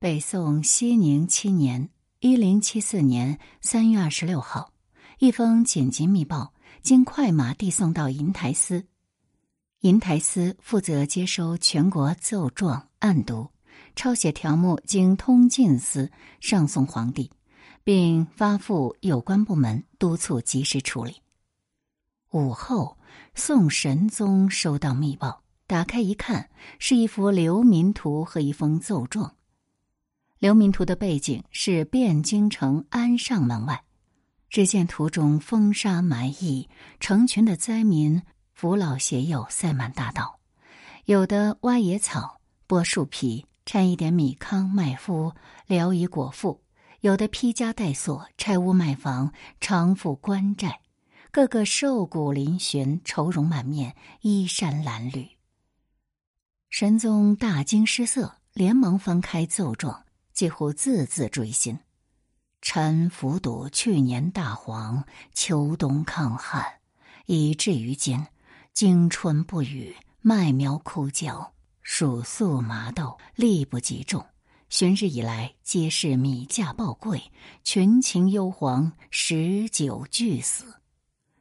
[0.00, 1.90] 北宋熙宁七年
[2.22, 4.72] （一零七四年）三月二十六号，
[5.18, 8.86] 一封紧急密报经快马递送到银台司。
[9.80, 13.50] 银台司负责接收全国奏状案牍，
[13.96, 17.32] 抄写条目，经通进司上送皇帝，
[17.82, 21.16] 并发付有关部门，督促及时处理。
[22.30, 22.96] 午后，
[23.34, 29.34] 宋神宗收到密报，打开一看，是一幅流民图和一封奏状。
[30.38, 33.82] 流民图的背景是汴京城安上门外，
[34.48, 36.68] 只见图中风沙埋缢，
[37.00, 38.22] 成群的灾民
[38.54, 40.38] 扶老携幼塞满大道，
[41.06, 45.34] 有的挖野草、剥树皮，掺一点米糠麦麸
[45.66, 46.60] 聊以果腹；
[47.00, 50.80] 有的披枷带锁，拆屋卖房，偿付官债，
[51.32, 55.30] 个个瘦骨嶙峋，愁容满面，衣衫褴褛。
[56.70, 60.04] 神宗大惊失色，连忙翻开奏状。
[60.38, 61.76] 几乎字字锥心，
[62.62, 65.02] 臣服睹去年大蝗，
[65.34, 66.64] 秋冬抗旱，
[67.26, 68.24] 以至于今，
[68.72, 74.24] 经春不雨，麦苗枯焦，黍粟麻豆力不及众。
[74.68, 77.20] 旬日以来，皆是米价暴贵，
[77.64, 80.66] 群情忧惶，十九俱死。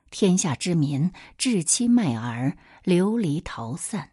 [0.09, 4.09] 天下之民置妻卖儿，流离逃散，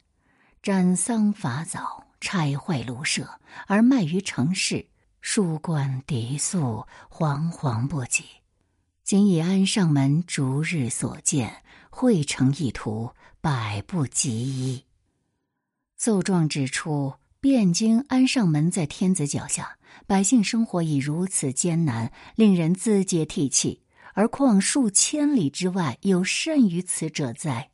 [0.62, 2.03] 斩桑伐枣。
[2.24, 3.28] 拆坏庐舍
[3.66, 4.86] 而卖于城市，
[5.20, 8.24] 书官敌宿，惶惶不及。
[9.04, 13.10] 今以安上门逐日所见，绘成一图，
[13.42, 14.82] 百不及一。
[15.98, 23.82] 奏状指出，汴京安上门在天子脚下，百姓生活已如此艰难，令人自嗟涕泣，
[24.14, 27.72] 而况数千里之外，有甚于此者哉？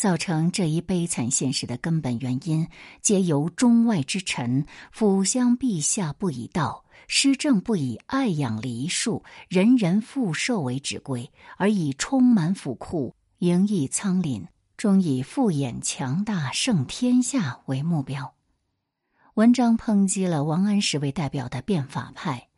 [0.00, 2.66] 造成这一悲惨现实的根本原因，
[3.02, 14.46] 皆由中外之臣辅相陛下不以道，施政不以爱养黎庶，人人富寿为指归，而以充满府库、盈溢仓廪，
[14.78, 18.32] 终以富衍强大、胜天下为目标。
[19.34, 22.48] 文章抨击了王安石为代表的变法派。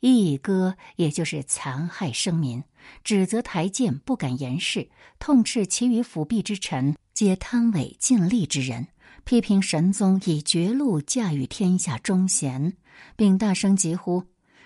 [0.00, 2.64] 一歌，也就是残害生民，
[3.04, 4.88] 指责台谏不敢言事，
[5.18, 8.88] 痛斥其余辅弼之臣皆贪伪尽力之人，
[9.24, 12.76] 批评神宗以绝路驾驭天下忠贤，
[13.16, 14.24] 并大声疾呼：“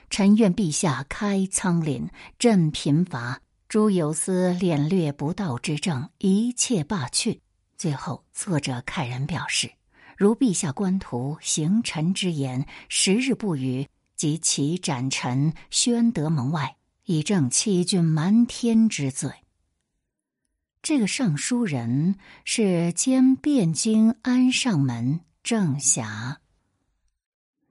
[0.08, 7.40] 臣愿陛下开仓廪，赈贫乏，诸有司敛略不道之政，一切罢去。”
[7.76, 9.72] 最后，作者慨然表示
[10.16, 19.30] ：“如陛下官图行臣之言，十日不语。”及其斩臣宣德门外，以正欺君瞒天之罪。
[20.82, 26.40] 这个上书人是兼汴京安上门郑侠。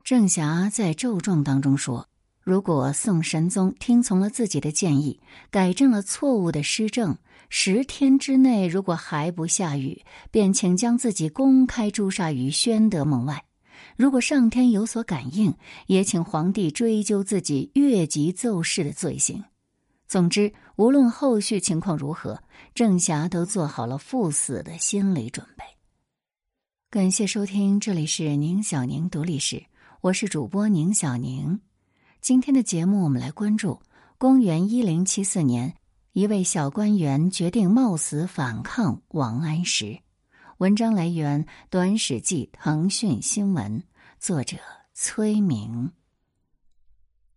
[0.04, 2.10] 郑侠在奏状当中说
[2.42, 7.18] ：“如果宋神宗听从了自己的建议，改正了错误的施政，
[7.50, 13.46] 十天之内如果还不下雨，便请将自己公开诛杀于宣德门外。”
[13.96, 15.54] 如果上天有所感应，
[15.88, 19.44] 也请皇帝追究自己越级奏事的罪行。
[20.08, 22.44] 总之，无论后续情况如何，
[22.76, 25.64] 郑侠都做好了赴死的心理准备。
[26.90, 29.64] 感谢收听，这里是宁小宁读历史，
[30.02, 31.60] 我是主播宁小宁。
[32.22, 33.80] 今天的节目，我们来关注
[34.18, 35.74] 公元一零七四年，
[36.12, 40.00] 一位小官员决定冒死反抗王安石。
[40.60, 43.84] 文章来源《短史记》腾讯新闻，
[44.20, 44.58] 作者
[44.94, 45.92] 崔明。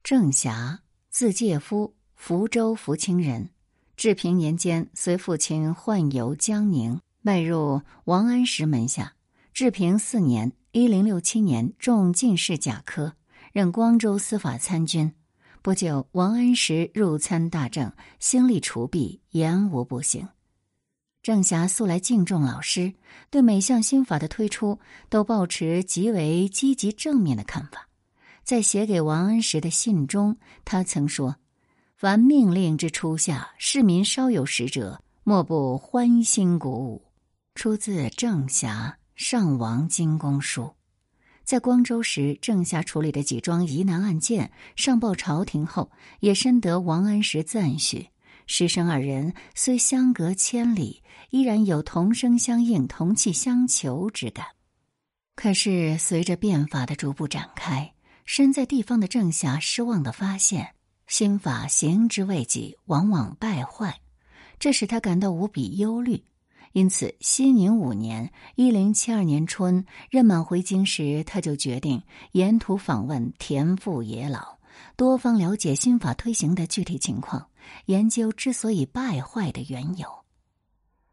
[0.03, 3.49] 郑侠，字介夫，福州福清人。
[3.97, 9.15] 治平年间，随父亲宦游江宁，迈入王安石门下。
[9.55, 13.15] 治平四年（一零六七年），中进士甲科，
[13.53, 15.15] 任光州司法参军。
[15.63, 17.91] 不久，王安石入参大政，
[18.21, 20.29] 兴利除弊，言无不行。
[21.27, 22.95] 郑侠素来敬重老师，
[23.31, 24.79] 对每项新法的推出
[25.09, 27.89] 都抱持极为积极正面的看法。
[28.45, 31.35] 在写给王安石的信中，他曾说
[31.99, 37.03] ：“凡命令之初下，市民稍有识者，莫不欢欣鼓舞。”
[37.57, 40.63] 出自《郑侠上王金公书》。
[41.43, 45.91] 在光州时，郑侠处理的几桩疑难案件上报朝廷后，
[46.21, 48.11] 也深得王安石赞许。
[48.47, 54.47] 师生二人虽相隔千里，依然有同声相应、同气相求之感。
[55.35, 57.93] 可是随着变法的逐步展开，
[58.25, 60.75] 身在地方的郑侠失望的发现，
[61.09, 64.01] 新法行之未及，往往败坏，
[64.59, 66.25] 这使他感到无比忧虑。
[66.73, 72.03] 因此，熙宁五年（一零七二年春）任满回京时，他就决定
[72.33, 74.59] 沿途访问田父野老，
[74.97, 77.49] 多方了解新法推行的具体情况，
[77.87, 80.09] 研究之所以败坏的缘由。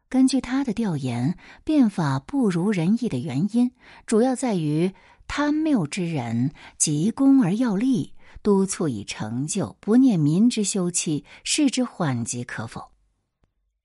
[0.08, 3.72] 根据他的调研，变法不如人意的原因，
[4.06, 4.92] 主要在于
[5.26, 12.92] 贪谬之人急功而要利，督促以成就，不念民之休戚，视之缓急可否。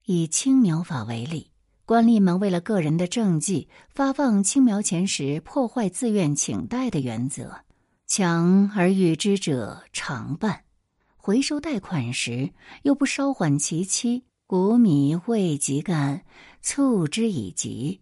[0.06, 1.52] 以青苗法为例，
[1.86, 7.62] 官吏们为了个人的政绩，发放青苗钱时破坏自愿请贷的原则，
[8.06, 10.62] 强而欲之者常办；
[11.22, 14.24] 回收贷款时又不稍缓其期。
[14.48, 16.26] 谷米未及干，
[16.60, 18.02] 促之以急。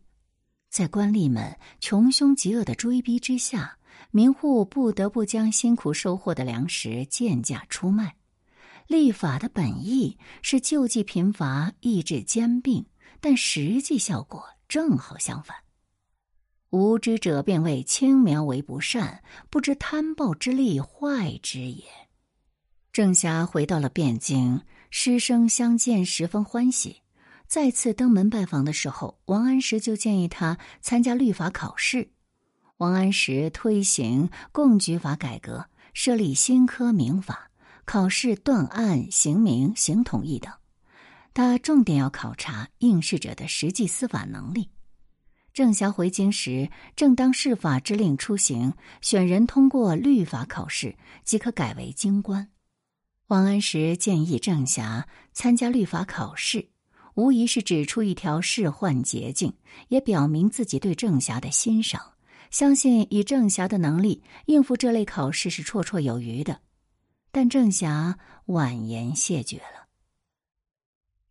[0.70, 3.78] 在官吏们穷凶极恶的追逼之下，
[4.12, 8.16] 民户不得不将辛苦收获的粮食贱价出卖。
[8.88, 12.86] 立法的本意是救济贫乏、抑制兼并，
[13.20, 15.58] 但实际效果正好相反。
[16.70, 21.84] 无知者便谓轻苗为不善，不知贪暴之利坏之也。
[22.98, 24.60] 郑侠回到了汴京。
[24.90, 27.04] 师生相见十分欢喜，
[27.46, 32.10] 再次登门拜访的时候，王安石就建议他参加律法考试。
[32.78, 35.64] 王安石推行贡举法改革，
[35.94, 37.52] 设立新科民法，
[37.86, 40.52] 考试断案、刑名、刑统一等。
[41.36, 44.72] 他重点要考察应试者的实际司法能力。
[45.54, 52.50] 郑侠回京时，正当释法之令出行，选人通过律法考试即可改为京官。
[53.28, 56.70] 王安石建议郑侠参加律法考试，
[57.16, 59.54] 无疑是指出一条仕宦捷径，
[59.90, 62.14] 也表明自己对郑侠的欣赏。
[62.52, 66.62] 相信以郑侠的能力应付这类考试是绰绰有余的。
[67.30, 69.88] 但郑侠婉言谢绝了。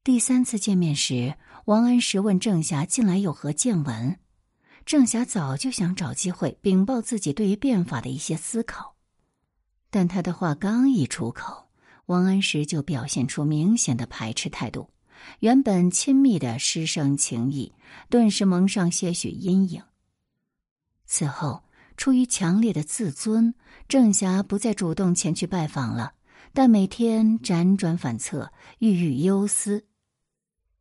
[0.04, 4.20] 第三次见面时，王安石问郑侠近来有何见闻，
[4.84, 8.96] 郑侠早就想找机会禀报自己对于变法的一些思考，
[9.88, 11.65] 但他的话刚一出口。
[12.06, 14.88] 王安石就表现出明显的排斥态度，
[15.40, 17.72] 原本亲密的师生情谊
[18.08, 19.82] 顿时蒙上些许阴影。
[21.04, 21.64] 此后，
[21.96, 23.54] 出于强烈的自尊，
[23.88, 26.14] 郑侠不再主动前去拜访了，
[26.52, 29.84] 但每天辗转反侧，郁郁忧思。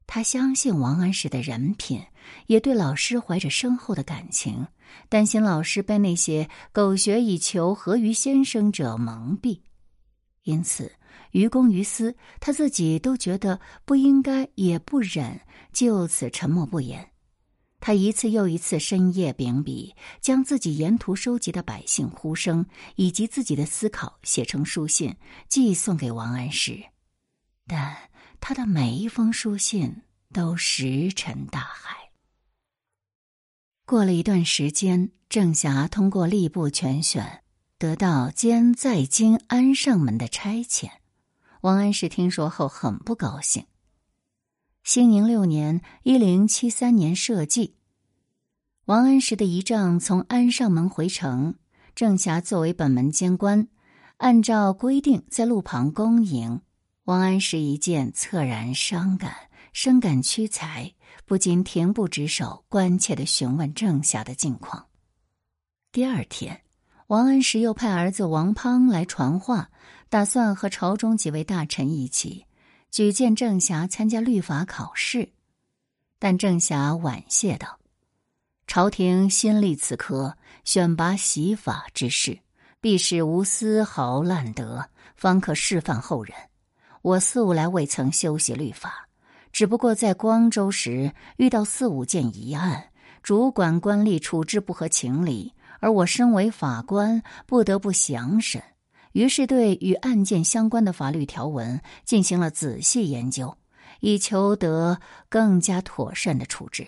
[0.07, 2.03] 他相信王安石的人品，
[2.45, 4.67] 也对老师怀着深厚的感情，
[5.09, 9.61] 担心老师被那些苟学以求合于先生者蒙蔽，
[10.43, 10.91] 因此。
[11.31, 15.41] 于公于私，他自己都觉得不应该，也不忍
[15.73, 17.11] 就此沉默不言。
[17.79, 22.65] 他一次又一次深夜秉笔，将自己沿途收集的百姓呼声
[22.95, 25.15] 以及自己的思考写成书信，
[25.47, 26.83] 寄送给王安石。
[27.67, 27.95] 但
[28.39, 30.01] 他的每一封书信
[30.33, 32.09] 都石沉大海。
[33.85, 37.43] 过了一段时间，郑侠通过吏部全选，
[37.77, 40.89] 得到兼在京安上门的差遣。
[41.65, 43.65] 王安石听说后很不高兴。
[44.83, 47.73] 兴宁六年（一零七三年）设稷，
[48.85, 51.55] 王安石的仪仗从安上门回城，
[51.95, 53.67] 郑侠作为本门监官，
[54.17, 56.61] 按照规定在路旁恭迎。
[57.05, 59.33] 王安石一见，恻然伤感，
[59.73, 60.93] 深感屈才，
[61.25, 64.85] 不禁停步止手，关切的询问郑侠的近况。
[65.91, 66.61] 第二天，
[67.07, 69.69] 王安石又派儿子王滂来传话。
[70.07, 72.45] 打算和朝中几位大臣一起
[72.89, 75.33] 举荐郑侠参加律法考试，
[76.19, 77.79] 但郑侠婉谢道
[78.65, 82.39] ：“朝廷新立此科，选拔习法之事，
[82.79, 86.33] 必是无丝毫滥德，方可示范后人。
[87.01, 89.09] 我素来未曾修习律法，
[89.51, 98.61] 只不过在光州时遇到四五件疑案，主管官吏处置不合情理，而我身为法官，不得不详审。”
[99.13, 103.57] 于是，对与案件相关的法律条文进行了仔细研究，
[104.01, 106.85] 以求得更加妥善的处置。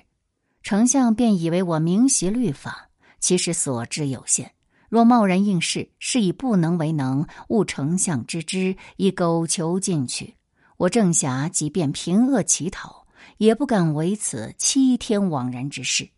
[0.61, 2.89] 丞相便以为我明习律法，
[3.21, 4.51] 其实所知有限。
[4.89, 10.35] 若贸然应试，是以不能为能，误丞相之知，以苟求进取。
[10.75, 16.09] 我郑侠即便平恶乞讨，也不敢为此欺天枉人之事。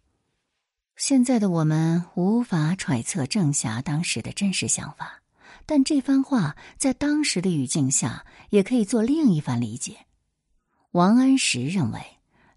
[1.00, 5.22] 现在的我们无法揣测郑侠当时的真实想法。
[5.66, 9.96] 但这番话在当时的语境下，也可以做另一番理解。
[10.92, 12.02] 王安石认为，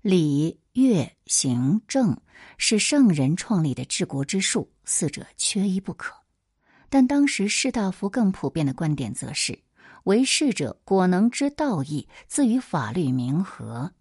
[0.01, 2.21] 礼、乐、行、政
[2.59, 6.13] 是圣人创立的治国之术，四者缺一不可。
[6.91, 9.57] 但当时士大夫更普遍的观点则是，
[10.03, 13.93] 为士者果能知道义，自与法律明和。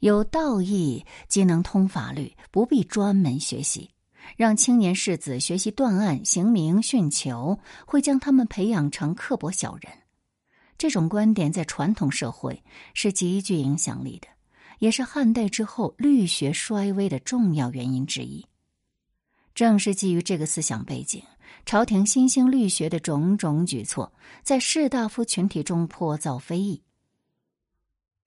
[0.00, 3.90] 有道义即能通法律，不必专门学习。
[4.36, 9.92] 让青年士子学习断案、刑名、训囚，会将他们培养成刻薄小人。
[10.78, 12.62] 这种观点在传统社会
[12.94, 14.28] 是极具影响力的，
[14.78, 18.44] 也是汉代之后律学衰微的重要原因之一。
[19.54, 21.22] 正是基于这个思想背景，
[21.66, 26.82] 朝廷新兴律学的种种举措，在士大夫群体中颇遭非议。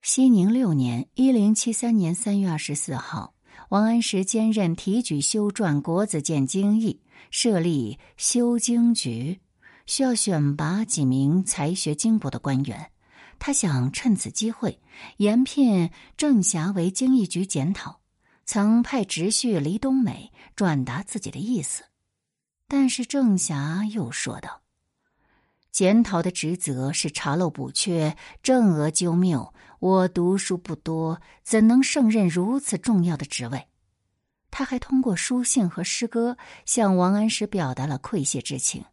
[0.00, 3.34] 熙宁六年（一零七三年）三月二十四号。
[3.70, 9.40] 王安石兼任提举修撰国子监经义，设立修经局，
[9.86, 12.92] 需要选拔几名才学精博的官员。
[13.40, 14.80] 他想趁此机会
[15.18, 18.00] 延聘郑侠为经义局检讨，
[18.46, 21.82] 曾派直叙黎冬美转达自己的意思。
[22.68, 24.62] 但是郑侠又说道
[25.70, 33.68] ：“检讨的职责是查漏补缺、正讹纠谬。”我读书不多，怎能胜任如此重要的职位？
[34.50, 38.84] 他还通过书信和诗歌向王安石表达了愧谢之情。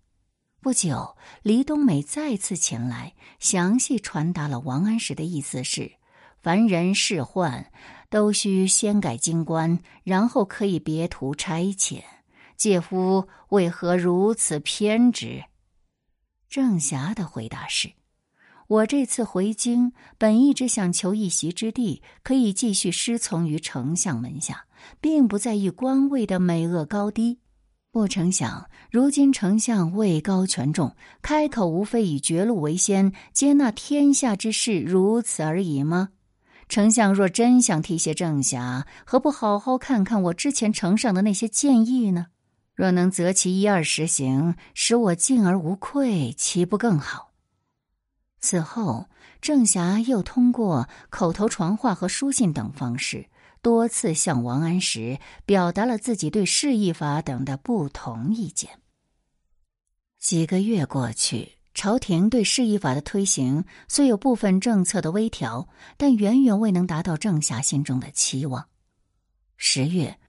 [0.61, 5.93] 不久，黎冬美再次前来，详细传达了王安石的意思：是
[6.41, 7.65] 凡人仕宦，
[8.09, 12.03] 都需先改京官，然后可以别图差遣。
[12.57, 15.43] 介夫为何如此偏执？
[16.47, 17.91] 郑侠的回答是。
[18.67, 24.65] 我这次回京，本一直想求一席之地，可以继续师从于丞相门下，
[24.99, 27.37] 并不在意官位的美恶高低。
[27.91, 36.09] 不成想，如今丞相位高权重，开口无非以绝路为先，接纳天下之事，如此而已吗？
[36.67, 42.25] 丞相若真想提携郑侠，何不好好看看我之前呈上的那些建议呢？
[42.73, 47.34] 若能择其一二实行，使我进而无愧，岂不更好？
[48.45, 49.07] 此后，
[49.41, 53.27] 郑侠又通过口头传话和书信等方式，
[53.63, 58.69] 多次向王安石表达了自己对释义法等的不同意见。
[60.19, 68.67] 几个月过去，朝廷对释义法的推行虽有部分政策的微调，但远远未能达到郑侠心中的期望。
[69.57, 70.19] 十月，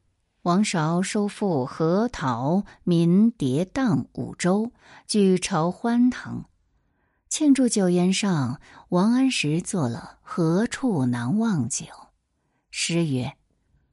[0.41, 4.73] 王韶收复河陶、民迭荡五州，
[5.07, 6.47] 举朝欢腾。
[7.29, 11.85] 庆祝酒宴上，王安石作了“何处难忘酒”。
[12.71, 13.37] 诗曰：“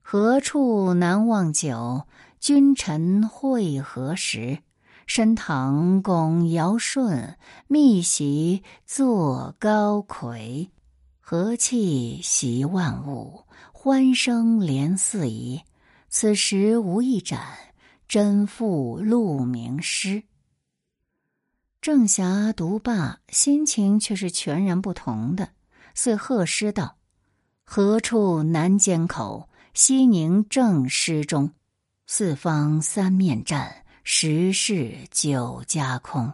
[0.01, 2.07] 何处难忘酒，
[2.39, 4.59] 君臣会何时？
[5.07, 7.37] 升堂拱尧舜，
[7.67, 10.69] 密席坐高魁。
[11.19, 15.61] 和气习万物，欢声连四夷。
[16.07, 17.41] 此时无一盏，
[18.07, 20.23] 真赋鹿鸣诗。”
[21.83, 25.49] 郑侠读罢，心情却是全然不同的，
[25.93, 26.95] 遂贺诗道
[27.65, 29.49] ：“何处难缄口？
[29.73, 31.51] 西宁正诗中，
[32.07, 36.31] 四方三面战，十室九家空。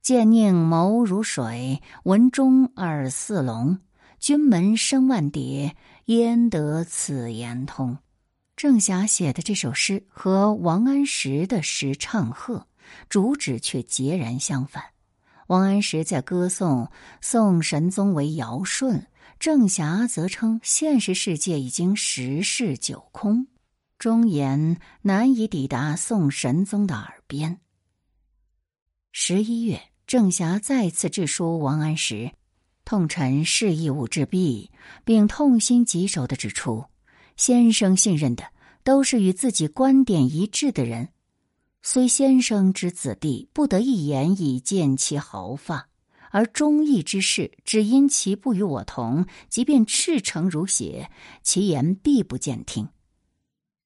[0.00, 3.80] 见宁眸如水，闻钟耳似龙。
[4.18, 7.98] 君门声万叠，焉得此言通？”
[8.56, 12.66] 郑侠写的这首诗和王安石的诗唱和。
[13.08, 14.84] 主旨却截然相反。
[15.46, 19.06] 王安石在歌颂宋神宗为尧舜，
[19.38, 23.48] 郑侠则称现实世界已经十室九空，
[23.98, 27.58] 忠言难以抵达宋神宗的耳边。
[29.12, 32.30] 十一月，郑侠再次致书王安石，
[32.84, 34.70] 痛陈事义务之弊，
[35.04, 36.84] 并痛心疾首的指出，
[37.36, 38.44] 先生信任的
[38.84, 41.08] 都是与自己观点一致的人。
[41.82, 45.88] 虽先生之子弟不得一言以见其毫发，
[46.30, 51.10] 而忠义之事，只因其不与我同，即便赤诚如血，
[51.42, 52.88] 其言必不见听。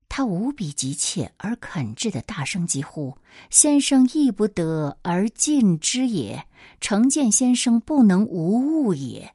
[0.08, 3.16] 他无比急切而恳挚的大声疾呼
[3.50, 6.46] ：“先生亦不得而尽之也，
[6.80, 9.34] 成见先生不能无误也。”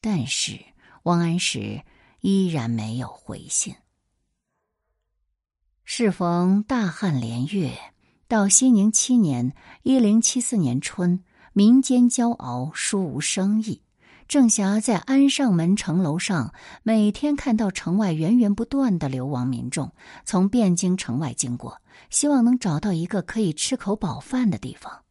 [0.00, 0.58] 但是
[1.02, 1.82] 王安石
[2.20, 3.74] 依然没有回信。
[5.92, 7.72] 适逢大旱连月，
[8.28, 13.82] 到熙宁七年（一零七四年）春，民间焦熬，殊无生意。
[14.28, 16.54] 郑侠在安上门城楼上，
[16.84, 19.90] 每天看到城外源源不断的流亡民众
[20.24, 25.02] 从汴京城外经过，希望能找到一个可以吃口饱饭的地方。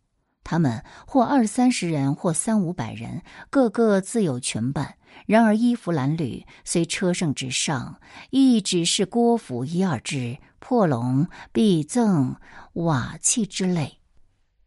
[0.46, 4.96] 他们或二三十人，或三五百人，个个自有群伴。
[5.26, 8.00] 然而衣服褴褛，虽车胜之上，
[8.30, 10.38] 亦只是郭府一二之。
[10.62, 12.36] 破笼、必赠、
[12.74, 14.00] 瓦器之类，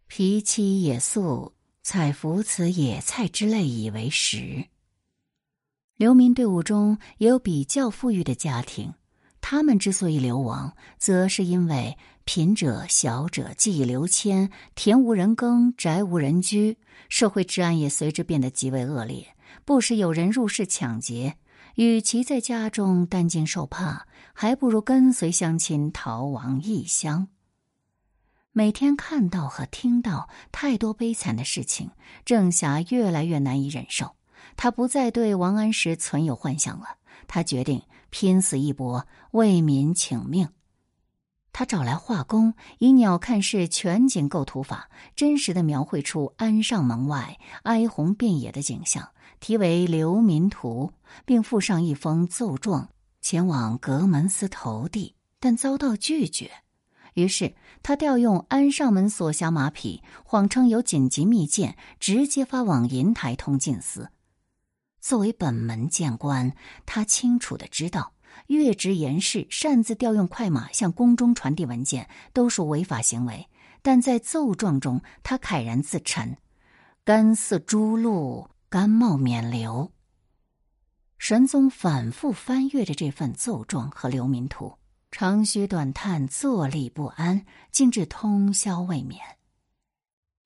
[0.07, 4.69] 皮漆野素、采服此野菜之类以为食。
[5.97, 8.95] 流民队伍中也有比较富裕的家庭，
[9.43, 16.79] 他们之所以流亡，则是因为贫者、小者记忆流迁，田无人耕，宅无人居，
[17.11, 19.35] 社会治安也随之变得极为恶劣，
[19.67, 21.37] 不时有人入室抢劫。
[21.75, 27.29] 与其在家中担惊受怕，还不如跟随乡亲逃亡异乡。
[28.53, 31.91] 每天看到和听到太多悲惨的事情，
[32.25, 34.15] 郑霞越来越难以忍受。
[34.57, 40.51] 他不再对王安石存有幻想了，他决定拼死一搏，为民请命。
[41.51, 49.09] 他找来画工，以鸟瞰式全景构图法，真实的描绘出安上门外哀鸿遍野的景象。
[49.41, 50.93] 题为《流民图》，
[51.25, 52.91] 并附上一封奏状，
[53.23, 56.51] 前往阁门司投递，但遭到拒绝。
[57.15, 64.11] 于是他调用安上门所辖马匹，谎称有紧急密件，直接发往银台通进司。
[65.03, 66.55] 作为本门谏官，
[66.87, 68.15] 他清楚的知道，
[68.47, 73.49] 越职言事、擅自调用快马向宫中传递文件，都属违法行为。
[73.83, 76.39] 但在奏状中，他慨然自陈
[77.05, 79.93] ：“干似朱露。”甘冒免流。
[81.19, 84.79] 神宗反复翻阅着这份奏状和流民图，
[85.11, 89.21] 长吁短叹，坐立不安，竟至通宵未眠。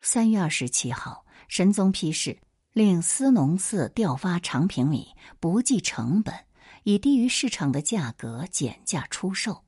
[0.00, 2.36] 三月二十七号，神宗批示，
[2.76, 6.35] 令司农寺调发长平米，不计成本，
[6.83, 9.64] 以低于市场的价格减价出售。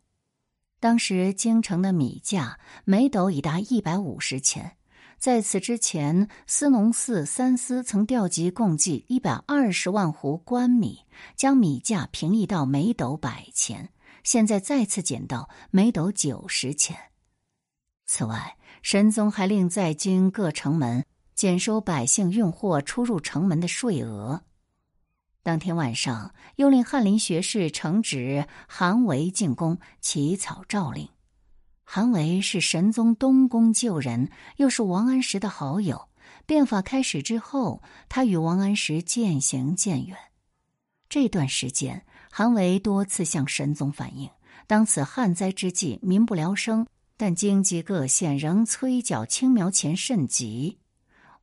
[0.79, 4.77] 当时京城的米价每斗已达一百五十钱。
[5.19, 13.89] 在此之前，司农寺三司曾调集共计一百二十万斛官米，将米价平抑到每斗百钱。
[14.23, 16.95] 现在再次减到每斗九十钱。
[18.05, 21.07] 此外，神宗还令在京各城门
[21.39, 24.43] 减收百姓运货出入城门的税额。
[25.45, 31.09] 当天晚上，又令翰林学士承旨韩维进宫起草诏令。
[31.85, 36.09] 韩维是神宗东宫旧人，又是王安石的好友。
[36.45, 40.19] 变法开始之后，他与王安石渐行渐远。
[41.09, 44.29] 这段时间，韩维多次向神宗反映，
[44.67, 46.85] 当此旱灾之际，民不聊生，
[47.17, 50.81] 但京畿各县仍催缴青苗钱甚急，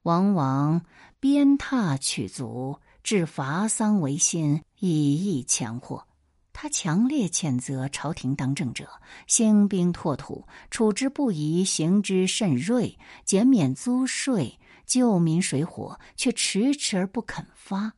[0.05, 0.85] 往往
[1.19, 6.05] 鞭挞取足，置伐丧为先，以益强祸。
[6.53, 8.87] 他强烈谴责朝廷当政者
[9.25, 17.93] 兴兵拓土，处之不疑，行之甚锐，减免租税，救民水火，却迟迟而不肯发。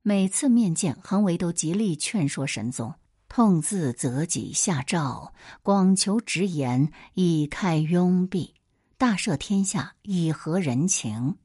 [0.00, 2.94] 每次面见，韩维都极力劝说神宗，
[3.28, 8.53] 痛自责己，下诏广求直言，以开拥蔽，
[8.96, 11.36] 大赦天下，以和人情。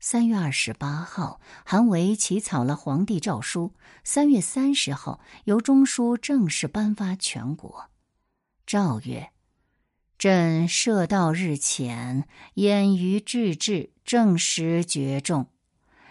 [0.00, 3.72] 三月二十八号，韩维起草了皇帝诏书。
[4.02, 7.90] 三月三十号，由中书正式颁发全国。
[8.66, 9.30] 诏曰
[10.18, 15.46] ：“朕赦道日浅，眼于治治，正时绝众，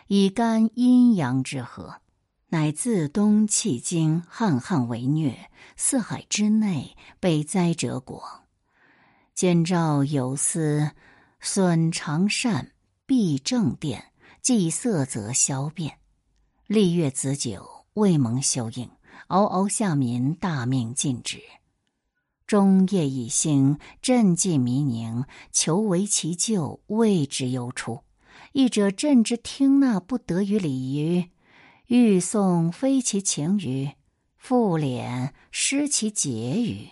[0.08, 2.02] 以干阴阳之和，
[2.48, 8.43] 乃自东迄今，汉汉为虐，四海之内，被灾者广。
[9.34, 10.92] 见诏有司，
[11.40, 12.70] 损常善。”
[13.06, 16.00] 必正殿，祭色则消变。
[16.68, 18.90] 历月子久，未蒙修应，
[19.28, 21.42] 嗷嗷下民，大命尽止。
[22.48, 28.00] 终夜已星，振寂弥宁，求为其咎，未之忧出。
[28.54, 31.30] 一者朕之听纳不得于礼于，
[31.88, 33.92] 欲送非其情于，
[34.38, 36.32] 复敛失其节
[36.64, 36.88] 于。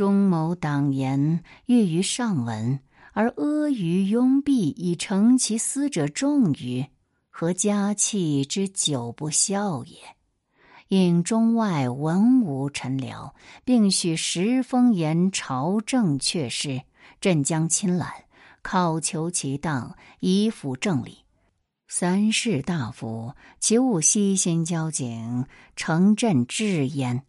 [0.00, 2.80] 中谋党言，欲于上文。
[3.12, 6.86] 而阿谀拥蔽以成其私者众于，
[7.28, 9.96] 何家器之久不孝也？
[10.88, 13.32] 应中外文武臣僚，
[13.62, 16.80] 并许时风言朝政阙事，
[17.20, 18.10] 朕将亲览，
[18.62, 21.26] 考求其当，以辅正理。
[21.88, 25.44] 三世大夫，其勿悉心交警，
[25.76, 27.22] 承朕至焉。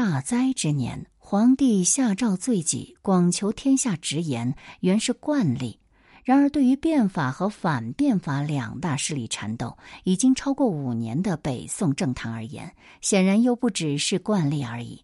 [0.00, 1.06] 大灾之年。
[1.18, 5.80] 皇帝下诏罪己，广求天下直言，原是惯例。
[6.22, 15.02] 然而，对于变法和反变法两大势力缠斗已经超过五年的北宋政坛而言，显然又不只是惯例而已。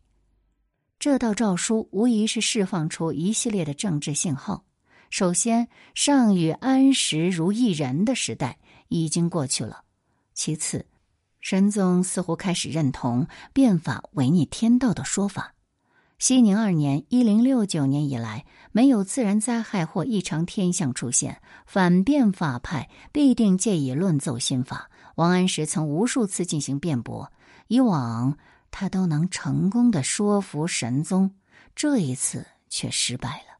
[1.00, 4.64] 这道诏书无疑是释放出一系列的政治信号。
[5.10, 9.82] 首先，上与安石如一人的时代已经过去了；
[10.34, 10.86] 其次，
[11.44, 15.52] 神宗似乎开始认同变法违逆天道的说法。
[16.18, 24.88] 熙宁二年（一零六九年）以来，没有自然灾害或异常天象出现，反变法派必定借以论奏新法。
[25.16, 27.30] 王安石曾无数次进行辩驳，
[27.68, 28.38] 以往
[28.70, 31.32] 他都能成功的说服神宗，
[31.76, 33.53] 这一次却失败了。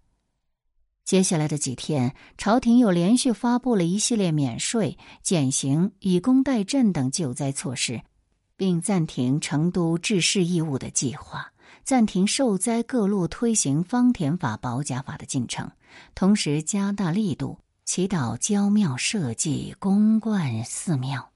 [1.05, 8.01] 接下来的几天，朝廷又连续发布了一系列免税、减刑、以工代赈等救灾措施，
[8.57, 11.53] 并暂停成都治世义务的计划。
[11.83, 15.71] 暂停受灾各路推行方田法、保甲法的进程，
[16.14, 21.31] 同时加大力度祈祷郊庙社稷、公灌寺庙。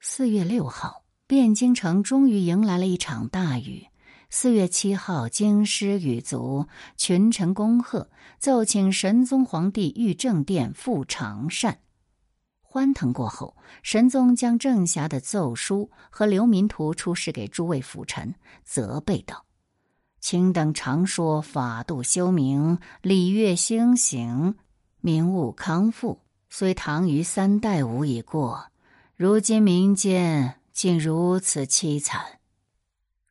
[0.00, 3.86] 四月六号，汴京城终于迎来了一场大雨。
[4.30, 6.66] 四月七号，京师雨足，
[6.98, 11.78] 群臣恭贺，奏请神宗皇帝御正殿赴长善。
[12.60, 19.46] 欢腾过后，神宗将郑侠的奏书和流民图出示给诸位辅臣，责备道
[20.20, 24.56] ：“卿等常说法度修明，礼乐兴行，
[25.00, 28.66] 民物康复，虽唐虞三代无已过，
[29.16, 32.20] 如今民间竟如此凄惨。”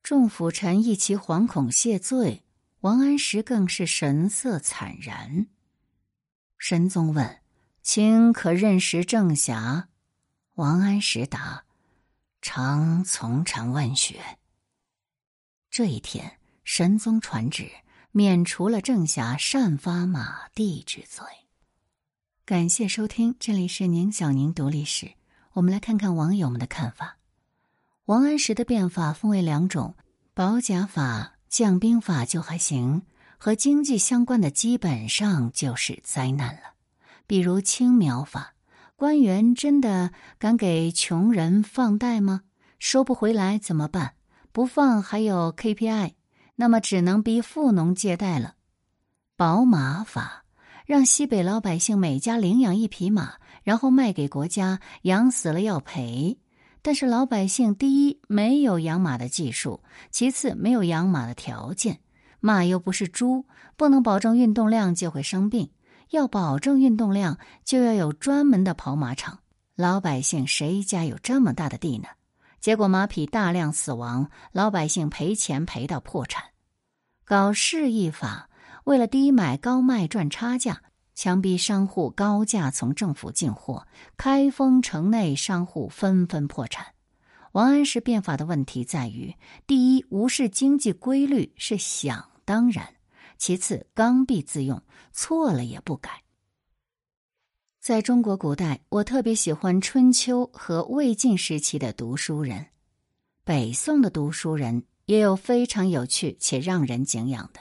[0.07, 2.45] 众辅臣一齐惶恐谢罪，
[2.79, 5.47] 王安石更是神色惨然。
[6.57, 7.39] 神宗问。
[7.83, 9.89] 卿可认识郑侠？
[10.53, 11.65] 王安石答
[12.41, 14.21] ：“常从臣问学。”
[15.69, 17.69] 这一天，神宗传旨，
[18.11, 21.25] 免除了郑侠擅发马地之罪。
[22.45, 25.11] 感谢收听，这里是宁小宁读历史。
[25.51, 27.16] 我们来看看网友们的看法。
[28.07, 29.93] 王安石的变法分为两种：
[30.33, 33.01] 保甲法、降兵法就还行，
[33.37, 36.61] 和经济相关的基本上就是灾难了。
[37.27, 38.53] 比如青苗法，
[38.95, 42.43] 官员真的敢给穷人放贷吗？
[42.79, 44.13] 收不回来怎么办？
[44.53, 46.13] 不放还有 KPI，
[46.55, 48.55] 那么只能逼富农借贷了。
[49.35, 50.45] 宝马法，
[50.85, 56.37] 让西北老百姓每家领养一匹马，然后卖给国家，养死了要赔。
[56.87, 61.99] 但是老百姓第一没有养马的技术，其次没有养马的条件，
[62.39, 63.45] 马又不是猪，
[63.75, 65.69] 不能保证运动量就会生病。
[66.11, 69.39] 要保证运动量，就要有专门的跑马场。
[69.75, 72.07] 老百姓谁家有这么大的地呢？
[72.61, 76.41] 结果马匹大量死亡，老百姓赔钱赔到破产。
[77.25, 78.49] 搞市易法，
[78.85, 80.81] 为了低买高卖赚差价，
[81.17, 86.93] 强逼商户高价从政府进货，开封城内商户纷纷破产。
[87.53, 89.33] 王安石变法的问题在于：
[89.65, 92.93] 第一，无视经济规律是想当然。
[93.39, 96.21] 其次，刚愎自用，错了也不改。
[97.79, 102.67] 在中国古代，我特别喜欢春秋和魏晋时期的读书人。
[103.43, 107.59] 北宋的读书人也有非常有趣且让人敬仰的，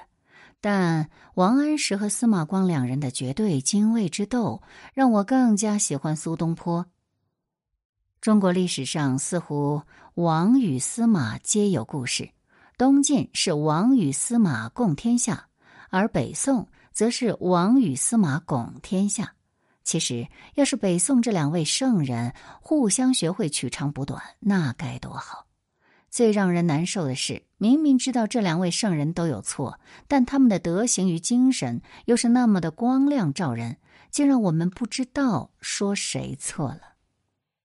[0.69, 4.61] 但王安石和司马光两人的绝对精卫之斗，
[4.95, 6.87] 让我更加喜欢苏东坡。
[8.21, 9.81] 中国历史上似乎
[10.15, 12.31] 王与司马皆有故事，
[12.77, 15.47] 东晋是王与司马共天下。
[15.89, 19.35] 而北宋则是王与司马拱天下。
[19.85, 20.27] 其实，
[20.57, 25.46] 要是北宋这两位圣人互相学会取长补短，那该多好！
[26.17, 33.77] 最让人难受的是，明明知道这两位圣人都有错，但他们的德行与精神又是那么的光亮照人，
[34.11, 36.95] 竟让我们不知道说谁错了。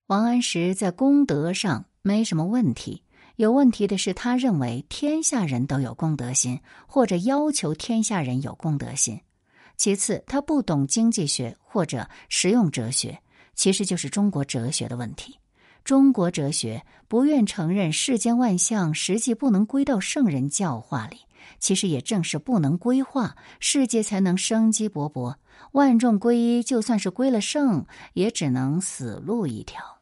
[0.07, 3.03] 王安石在功德上没什么问题。
[3.37, 9.21] 有问题的是，他认为天下人都有功德心，或者要求天下人有功德心。
[9.77, 13.17] 其次，他不懂经济学或者实用哲学，
[13.55, 15.37] 其实就是中国哲学的问题。
[15.83, 21.21] 中国哲学不愿承认世间万象实际不能归到圣人教化里，
[21.59, 25.35] 其实也正是不能归化，世界才能生机勃勃。
[25.73, 30.00] 万众归一，就算是归了圣，也只能死路一条。